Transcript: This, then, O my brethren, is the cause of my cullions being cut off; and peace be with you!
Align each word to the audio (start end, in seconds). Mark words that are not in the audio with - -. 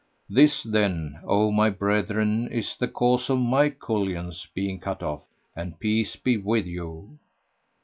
This, 0.27 0.63
then, 0.63 1.19
O 1.25 1.51
my 1.51 1.69
brethren, 1.69 2.47
is 2.47 2.75
the 2.75 2.87
cause 2.87 3.29
of 3.29 3.37
my 3.37 3.69
cullions 3.69 4.47
being 4.55 4.79
cut 4.79 5.03
off; 5.03 5.27
and 5.55 5.79
peace 5.79 6.15
be 6.15 6.37
with 6.37 6.65
you! 6.65 7.19